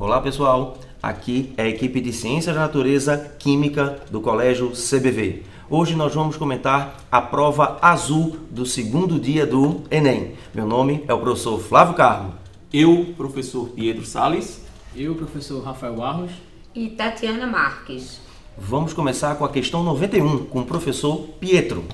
Olá 0.00 0.18
pessoal, 0.18 0.78
aqui 1.02 1.52
é 1.58 1.64
a 1.64 1.68
equipe 1.68 2.00
de 2.00 2.10
Ciência 2.10 2.54
da 2.54 2.60
Natureza 2.60 3.36
Química 3.38 4.00
do 4.10 4.18
Colégio 4.18 4.70
CBV. 4.70 5.42
Hoje 5.68 5.94
nós 5.94 6.14
vamos 6.14 6.38
comentar 6.38 7.04
a 7.12 7.20
prova 7.20 7.76
azul 7.82 8.38
do 8.50 8.64
segundo 8.64 9.20
dia 9.20 9.44
do 9.46 9.82
Enem. 9.90 10.36
Meu 10.54 10.66
nome 10.66 11.04
é 11.06 11.12
o 11.12 11.20
professor 11.20 11.60
Flávio 11.60 11.92
Carmo. 11.92 12.32
Eu, 12.72 13.12
professor 13.14 13.68
Pietro 13.68 14.06
Sales. 14.06 14.64
Eu, 14.96 15.14
professor 15.14 15.62
Rafael 15.62 15.96
Barros. 15.96 16.30
E 16.74 16.88
Tatiana 16.88 17.46
Marques. 17.46 18.22
Vamos 18.56 18.94
começar 18.94 19.34
com 19.34 19.44
a 19.44 19.50
questão 19.50 19.84
91 19.84 20.46
com 20.46 20.60
o 20.60 20.64
professor 20.64 21.28
Pietro. 21.38 21.84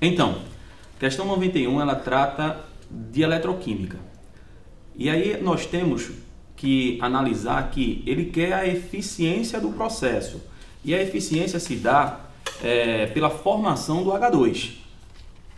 Então, 0.00 0.36
questão 1.00 1.26
91 1.26 1.80
ela 1.80 1.96
trata 1.96 2.60
de 2.88 3.22
eletroquímica. 3.22 3.98
E 4.94 5.10
aí 5.10 5.42
nós 5.42 5.66
temos 5.66 6.12
que 6.64 6.96
analisar 6.98 7.70
que 7.70 8.02
ele 8.06 8.24
quer 8.24 8.54
a 8.54 8.66
eficiência 8.66 9.60
do 9.60 9.68
processo. 9.68 10.40
E 10.82 10.94
a 10.94 11.02
eficiência 11.02 11.60
se 11.60 11.76
dá 11.76 12.20
é, 12.62 13.04
pela 13.04 13.28
formação 13.28 14.02
do 14.02 14.10
H2. 14.10 14.70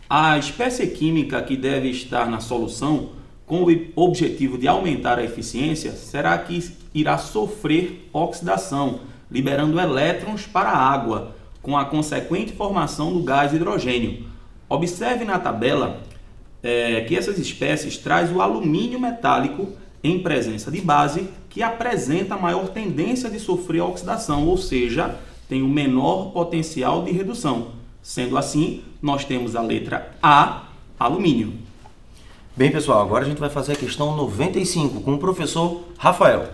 A 0.09 0.37
espécie 0.37 0.85
química 0.87 1.41
que 1.41 1.55
deve 1.55 1.89
estar 1.89 2.29
na 2.29 2.41
solução 2.41 3.11
com 3.45 3.63
o 3.63 4.03
objetivo 4.03 4.57
de 4.57 4.67
aumentar 4.67 5.17
a 5.17 5.23
eficiência 5.23 5.93
será 5.93 6.37
que 6.39 6.75
irá 6.93 7.17
sofrer 7.17 8.09
oxidação, 8.11 8.99
liberando 9.31 9.79
elétrons 9.79 10.45
para 10.45 10.71
a 10.71 10.77
água, 10.77 11.37
com 11.61 11.77
a 11.77 11.85
consequente 11.85 12.51
formação 12.51 13.13
do 13.13 13.23
gás 13.23 13.53
hidrogênio. 13.53 14.25
Observe 14.67 15.23
na 15.23 15.39
tabela 15.39 16.01
é, 16.61 16.99
que 17.01 17.15
essas 17.15 17.37
espécies 17.37 17.97
traz 17.97 18.29
o 18.29 18.41
alumínio 18.41 18.99
metálico 18.99 19.69
em 20.03 20.19
presença 20.19 20.71
de 20.71 20.81
base 20.81 21.29
que 21.49 21.63
apresenta 21.63 22.37
maior 22.37 22.69
tendência 22.69 23.29
de 23.29 23.39
sofrer 23.39 23.81
oxidação, 23.81 24.47
ou 24.47 24.57
seja, 24.57 25.17
tem 25.47 25.61
o 25.61 25.67
menor 25.67 26.31
potencial 26.31 27.03
de 27.03 27.11
redução. 27.11 27.71
Sendo 28.01 28.37
assim, 28.37 28.83
nós 29.01 29.25
temos 29.25 29.55
a 29.55 29.61
letra 29.61 30.11
A, 30.21 30.69
alumínio. 30.99 31.53
Bem, 32.55 32.71
pessoal, 32.71 33.01
agora 33.01 33.25
a 33.25 33.27
gente 33.27 33.39
vai 33.39 33.49
fazer 33.49 33.73
a 33.73 33.75
questão 33.75 34.15
95 34.15 35.01
com 35.01 35.13
o 35.13 35.17
professor 35.17 35.83
Rafael. 35.97 36.49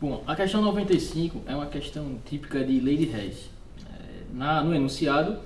Bom, 0.00 0.22
a 0.26 0.34
questão 0.34 0.60
95 0.60 1.42
é 1.46 1.54
uma 1.54 1.66
questão 1.66 2.18
típica 2.24 2.64
de 2.64 2.80
Lady 2.80 3.04
Hess. 3.04 3.50
É, 3.86 4.24
na, 4.32 4.62
no 4.62 4.74
enunciado, 4.74 5.38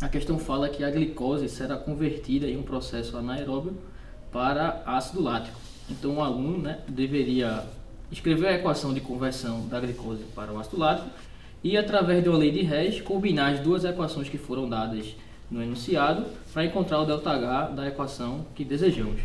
a 0.00 0.08
questão 0.08 0.38
fala 0.38 0.68
que 0.68 0.84
a 0.84 0.90
glicose 0.90 1.48
será 1.48 1.76
convertida 1.76 2.46
em 2.46 2.56
um 2.56 2.62
processo 2.62 3.16
anaeróbio 3.16 3.74
para 4.30 4.82
ácido 4.86 5.22
lático. 5.22 5.58
Então, 5.90 6.16
o 6.16 6.22
aluno 6.22 6.58
né, 6.58 6.78
deveria 6.88 7.64
escrever 8.10 8.48
a 8.48 8.54
equação 8.54 8.94
de 8.94 9.00
conversão 9.00 9.66
da 9.68 9.80
glicose 9.80 10.22
para 10.34 10.52
o 10.52 10.58
ácido 10.58 10.78
lático 10.78 11.08
e, 11.62 11.76
através 11.76 12.22
de 12.22 12.28
uma 12.28 12.38
lei 12.38 12.50
de 12.50 12.60
Hess, 12.60 13.00
combinar 13.00 13.52
as 13.52 13.60
duas 13.60 13.84
equações 13.84 14.28
que 14.28 14.38
foram 14.38 14.68
dadas 14.68 15.14
no 15.50 15.62
enunciado 15.62 16.24
para 16.52 16.64
encontrar 16.64 17.00
o 17.00 17.04
ΔH 17.04 17.74
da 17.74 17.88
equação 17.88 18.46
que 18.54 18.64
desejamos. 18.64 19.20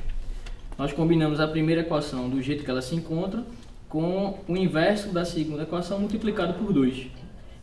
Nós 0.78 0.92
combinamos 0.92 1.40
a 1.40 1.48
primeira 1.48 1.82
equação 1.82 2.30
do 2.30 2.42
jeito 2.42 2.64
que 2.64 2.70
ela 2.70 2.82
se 2.82 2.96
encontra 2.96 3.44
com 3.88 4.40
o 4.48 4.58
inverso 4.58 5.10
da 5.10 5.24
segunda 5.24 5.64
equação 5.64 6.00
multiplicado 6.00 6.56
por 6.56 6.74
2. 6.74 7.08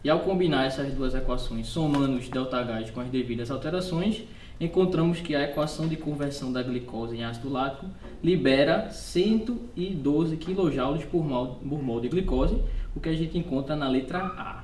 E 0.05 0.11
ao 0.11 0.21
combinar 0.21 0.65
essas 0.65 0.93
duas 0.95 1.15
equações, 1.15 1.67
somando 1.67 2.17
os 2.17 2.29
ΔH 2.29 2.91
com 2.93 3.01
as 3.01 3.09
devidas 3.09 3.51
alterações, 3.51 4.23
encontramos 4.61 5.21
que 5.21 5.35
a 5.35 5.43
equação 5.43 5.89
de 5.89 5.97
conversão 5.97 6.53
da 6.53 6.63
glicose 6.63 7.17
em 7.17 7.25
ácido 7.25 7.51
lático 7.51 7.87
libera 8.23 8.91
112 8.91 10.37
kJ 10.37 11.07
por 11.11 11.25
mol, 11.25 11.59
por 11.69 11.83
mol 11.83 12.01
de 12.01 12.09
glicose, 12.09 12.57
o 12.95 13.01
que 13.01 13.09
a 13.09 13.15
gente 13.15 13.37
encontra 13.37 13.75
na 13.75 13.89
letra 13.89 14.19
A. 14.19 14.63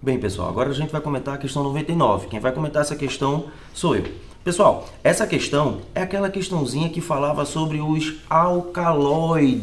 Bem, 0.00 0.18
pessoal, 0.18 0.48
agora 0.48 0.70
a 0.70 0.74
gente 0.74 0.92
vai 0.92 1.00
comentar 1.00 1.34
a 1.34 1.38
questão 1.38 1.64
99. 1.64 2.28
Quem 2.28 2.38
vai 2.38 2.52
comentar 2.52 2.82
essa 2.82 2.94
questão 2.94 3.46
sou 3.74 3.96
eu. 3.96 4.04
Pessoal, 4.44 4.88
essa 5.02 5.26
questão 5.26 5.80
é 5.94 6.02
aquela 6.02 6.30
questãozinha 6.30 6.88
que 6.88 7.00
falava 7.00 7.44
sobre 7.44 7.80
os 7.80 8.14
alcaloides. 8.30 9.58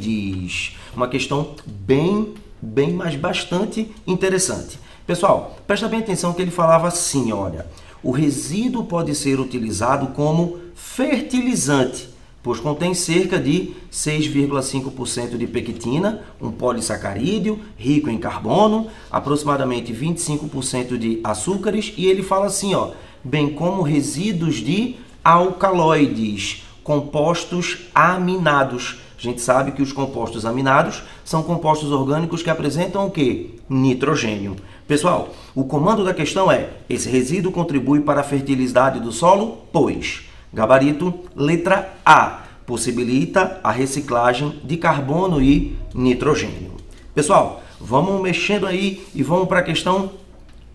Uma 0.93 1.07
questão 1.07 1.55
bem, 1.65 2.33
bem, 2.61 2.91
mas 2.91 3.15
bastante 3.15 3.89
interessante. 4.05 4.77
Pessoal, 5.07 5.55
presta 5.65 5.87
bem 5.87 6.01
atenção 6.01 6.33
que 6.33 6.41
ele 6.41 6.51
falava 6.51 6.87
assim, 6.87 7.31
olha 7.31 7.65
o 8.05 8.11
resíduo 8.11 8.83
pode 8.83 9.15
ser 9.15 9.39
utilizado 9.39 10.09
como 10.13 10.59
fertilizante, 10.75 12.07
pois 12.43 12.59
contém 12.59 12.93
cerca 12.93 13.39
de 13.39 13.73
6,5% 13.91 15.35
de 15.35 15.47
pectina, 15.47 16.21
um 16.39 16.51
polissacarídeo 16.51 17.59
rico 17.75 18.07
em 18.07 18.19
carbono, 18.19 18.85
aproximadamente 19.09 19.91
25% 19.91 20.99
de 20.99 21.19
açúcares, 21.23 21.95
e 21.97 22.05
ele 22.05 22.21
fala 22.21 22.45
assim, 22.45 22.75
ó, 22.75 22.91
bem 23.23 23.49
como 23.49 23.81
resíduos 23.81 24.57
de 24.57 24.97
alcaloides, 25.23 26.63
compostos 26.83 27.87
aminados. 27.95 28.99
A 29.17 29.21
gente 29.21 29.41
sabe 29.41 29.71
que 29.71 29.81
os 29.81 29.91
compostos 29.91 30.45
aminados 30.45 31.01
são 31.23 31.41
compostos 31.41 31.91
orgânicos 31.91 32.43
que 32.43 32.51
apresentam 32.51 33.07
o 33.07 33.09
que? 33.09 33.55
Nitrogênio. 33.67 34.55
Pessoal, 34.87 35.33
o 35.55 35.63
comando 35.63 36.03
da 36.03 36.13
questão 36.13 36.51
é: 36.51 36.69
esse 36.87 37.09
resíduo 37.09 37.51
contribui 37.51 38.01
para 38.01 38.21
a 38.21 38.23
fertilidade 38.23 38.99
do 38.99 39.11
solo? 39.11 39.63
Pois. 39.73 40.23
Gabarito, 40.53 41.13
letra 41.35 41.93
A, 42.05 42.43
possibilita 42.67 43.59
a 43.63 43.71
reciclagem 43.71 44.59
de 44.63 44.77
carbono 44.77 45.41
e 45.41 45.75
nitrogênio. 45.93 46.73
Pessoal, 47.15 47.63
vamos 47.81 48.21
mexendo 48.21 48.67
aí 48.67 49.03
e 49.13 49.23
vamos 49.23 49.47
para 49.47 49.59
a 49.59 49.63
questão 49.63 50.11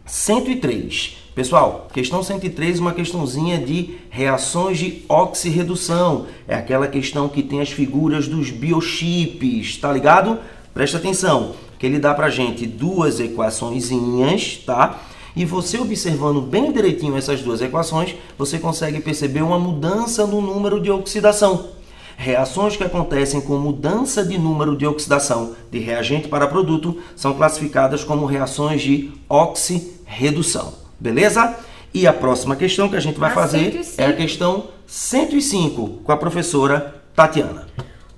103. 0.05 1.17
Pessoal, 1.33 1.89
questão 1.93 2.23
103 2.23 2.79
é 2.79 2.81
uma 2.81 2.93
questãozinha 2.93 3.59
de 3.59 3.95
reações 4.11 4.79
de 4.79 5.05
oxirredução. 5.09 6.27
É 6.49 6.57
aquela 6.57 6.89
questão 6.89 7.29
que 7.29 7.45
tem 7.45 7.61
as 7.61 7.71
figuras 7.71 8.27
dos 8.27 8.51
biochips, 8.51 9.77
tá 9.77 9.93
ligado? 9.93 10.41
Presta 10.75 10.99
atenção 10.99 11.55
que 11.81 11.87
ele 11.87 11.99
dá 11.99 12.13
para 12.13 12.29
gente 12.29 12.67
duas 12.67 13.19
equaçõezinhas, 13.19 14.59
tá? 14.67 15.01
E 15.35 15.47
você 15.47 15.79
observando 15.79 16.43
bem 16.43 16.71
direitinho 16.71 17.17
essas 17.17 17.41
duas 17.41 17.63
equações, 17.63 18.15
você 18.37 18.59
consegue 18.59 19.01
perceber 19.01 19.41
uma 19.41 19.59
mudança 19.59 20.27
no 20.27 20.43
número 20.43 20.79
de 20.79 20.91
oxidação. 20.91 21.71
Reações 22.19 22.77
que 22.77 22.85
acontecem 22.85 23.41
com 23.41 23.57
mudança 23.57 24.23
de 24.23 24.37
número 24.37 24.77
de 24.77 24.87
oxidação 24.87 25.55
de 25.71 25.79
reagente 25.79 26.29
para 26.29 26.47
produto 26.47 26.99
são 27.17 27.33
classificadas 27.33 28.05
como 28.05 28.27
reações 28.27 28.83
de 28.83 29.11
oxirredução. 29.27 30.75
Beleza? 30.99 31.57
E 31.95 32.07
a 32.07 32.13
próxima 32.13 32.57
questão 32.57 32.91
que 32.91 32.97
a 32.97 33.01
gente 33.01 33.19
vai 33.19 33.31
a 33.31 33.35
fazer 33.35 33.73
105. 33.73 34.03
é 34.03 34.05
a 34.05 34.13
questão 34.13 34.65
105 34.87 35.89
com 36.05 36.13
a 36.13 36.17
professora 36.19 37.03
Tatiana. 37.17 37.67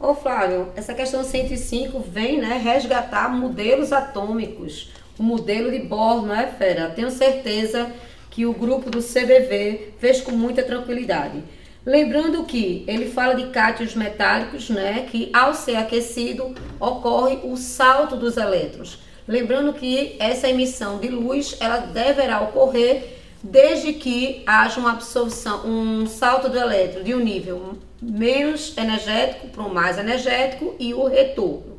Ô 0.02 0.16
Flávio, 0.16 0.72
essa 0.74 0.92
questão 0.92 1.22
105 1.22 2.00
vem 2.00 2.40
né, 2.40 2.60
resgatar 2.60 3.28
modelos 3.28 3.92
atômicos, 3.92 4.90
o 5.16 5.22
modelo 5.22 5.70
de 5.70 5.78
Bohr, 5.78 6.26
não 6.26 6.34
é, 6.34 6.48
Fera? 6.48 6.90
Tenho 6.90 7.08
certeza 7.08 7.88
que 8.28 8.44
o 8.44 8.52
grupo 8.52 8.90
do 8.90 8.98
CBV 8.98 9.94
fez 10.00 10.20
com 10.20 10.32
muita 10.32 10.64
tranquilidade. 10.64 11.44
Lembrando 11.86 12.42
que 12.42 12.82
ele 12.88 13.12
fala 13.12 13.36
de 13.36 13.50
cátions 13.50 13.94
metálicos, 13.94 14.68
né, 14.70 15.06
que 15.08 15.30
ao 15.32 15.54
ser 15.54 15.76
aquecido 15.76 16.52
ocorre 16.80 17.38
o 17.44 17.56
salto 17.56 18.16
dos 18.16 18.36
elétrons. 18.36 18.98
Lembrando 19.28 19.72
que 19.72 20.16
essa 20.18 20.48
emissão 20.48 20.98
de 20.98 21.10
luz 21.10 21.56
ela 21.60 21.76
deverá 21.76 22.40
ocorrer 22.40 23.20
desde 23.40 23.92
que 23.92 24.42
haja 24.48 24.80
uma 24.80 24.94
absorção, 24.94 25.64
um 25.64 26.08
salto 26.08 26.48
do 26.48 26.58
elétron 26.58 27.04
de 27.04 27.14
um 27.14 27.20
nível 27.20 27.76
menos 28.02 28.76
energético 28.76 29.48
para 29.48 29.62
o 29.62 29.72
mais 29.72 29.96
energético 29.96 30.74
e 30.78 30.92
o 30.92 31.06
retorno. 31.06 31.78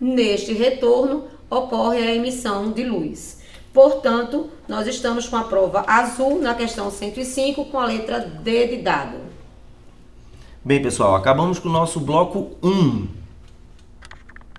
Neste 0.00 0.52
retorno 0.52 1.24
ocorre 1.48 1.98
a 1.98 2.14
emissão 2.14 2.72
de 2.72 2.82
luz. 2.82 3.40
Portanto, 3.72 4.50
nós 4.66 4.88
estamos 4.88 5.28
com 5.28 5.36
a 5.36 5.44
prova 5.44 5.84
azul 5.86 6.40
na 6.40 6.54
questão 6.54 6.90
105 6.90 7.66
com 7.66 7.78
a 7.78 7.86
letra 7.86 8.18
D 8.18 8.66
de 8.66 8.76
dado. 8.78 9.18
Bem, 10.64 10.82
pessoal, 10.82 11.14
acabamos 11.14 11.58
com 11.58 11.68
o 11.68 11.72
nosso 11.72 12.00
bloco 12.00 12.56
1. 12.62 13.19